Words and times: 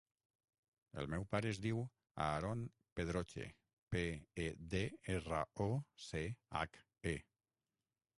El 1.01 1.07
meu 1.13 1.25
pare 1.33 1.49
es 1.55 1.57
diu 1.65 1.81
Aaron 2.27 2.63
Pedroche: 2.99 3.45
pe, 3.97 4.01
e, 4.47 4.47
de, 4.73 4.81
erra, 5.17 5.43
o, 5.67 5.69
ce, 6.07 6.23
hac, 6.61 6.81
e. 7.13 7.15